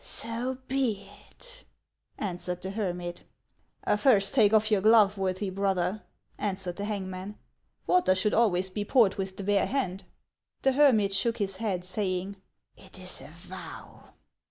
"So 0.31 0.57
be 0.67 1.07
it," 1.29 1.63
answered 2.17 2.63
the 2.63 2.71
hermit," 2.71 3.21
First 3.99 4.33
take 4.33 4.51
off 4.51 4.71
your 4.71 4.81
glove, 4.81 5.19
worthy 5.19 5.51
brother," 5.51 6.01
answered 6.39 6.77
the 6.77 6.85
hangman." 6.85 7.37
Water 7.85 8.15
should 8.15 8.33
always 8.33 8.71
be 8.71 8.83
poured 8.83 9.13
with 9.19 9.37
the 9.37 9.43
bare 9.43 9.67
hand." 9.67 10.05
The 10.63 10.71
hermit 10.71 11.13
shook 11.13 11.37
his 11.37 11.57
head, 11.57 11.85
saying," 11.85 12.37
It 12.85 12.97
is 12.99 13.21
a 13.21 13.27
vow." 13.27 14.13